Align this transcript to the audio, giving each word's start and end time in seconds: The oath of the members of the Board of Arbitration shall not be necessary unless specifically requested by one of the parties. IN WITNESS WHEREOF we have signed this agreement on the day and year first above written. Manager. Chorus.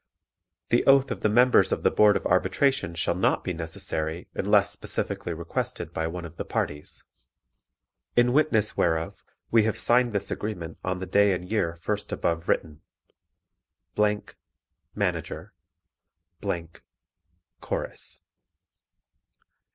The 0.69 0.83
oath 0.87 1.11
of 1.11 1.19
the 1.19 1.29
members 1.29 1.71
of 1.71 1.83
the 1.83 1.91
Board 1.91 2.17
of 2.17 2.25
Arbitration 2.25 2.95
shall 2.95 3.13
not 3.13 3.43
be 3.43 3.53
necessary 3.53 4.27
unless 4.33 4.71
specifically 4.71 5.31
requested 5.31 5.93
by 5.93 6.07
one 6.07 6.25
of 6.25 6.37
the 6.37 6.43
parties. 6.43 7.03
IN 8.15 8.33
WITNESS 8.33 8.75
WHEREOF 8.75 9.23
we 9.51 9.65
have 9.65 9.77
signed 9.77 10.11
this 10.11 10.31
agreement 10.31 10.79
on 10.83 10.97
the 11.01 11.05
day 11.05 11.33
and 11.33 11.51
year 11.51 11.75
first 11.81 12.11
above 12.11 12.49
written. 12.49 12.81
Manager. 14.95 15.53
Chorus. 17.59 18.23